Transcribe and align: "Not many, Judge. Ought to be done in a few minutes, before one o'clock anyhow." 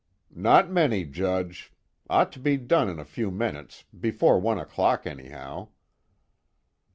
"Not 0.33 0.71
many, 0.71 1.05
Judge. 1.05 1.71
Ought 2.09 2.31
to 2.31 2.39
be 2.39 2.57
done 2.57 2.89
in 2.89 2.97
a 2.97 3.05
few 3.05 3.29
minutes, 3.29 3.83
before 3.99 4.39
one 4.39 4.57
o'clock 4.57 5.05
anyhow." 5.05 5.67